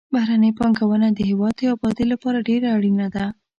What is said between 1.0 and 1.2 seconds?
د